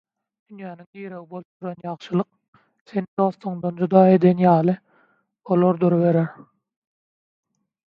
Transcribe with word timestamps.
Dünýäň 0.51 0.77
diregi 0.79 1.19
bolup 1.33 1.65
duran 1.65 1.83
ýagşylyk, 1.87 2.61
seni 2.93 3.07
dostuňdan 3.23 3.79
jyda 3.83 4.03
eden 4.15 4.43
ýaly 4.47 4.77
bolar 5.51 5.83
duruberer. 5.85 6.35